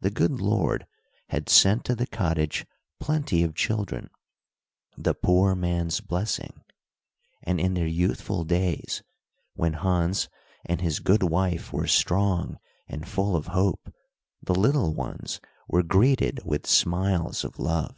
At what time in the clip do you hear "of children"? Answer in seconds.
3.42-4.08